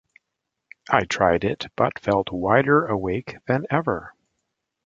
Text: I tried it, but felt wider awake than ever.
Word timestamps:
I 0.89 1.03
tried 1.05 1.43
it, 1.43 1.67
but 1.75 1.99
felt 1.99 2.31
wider 2.31 2.87
awake 2.87 3.35
than 3.45 3.67
ever. 3.69 4.15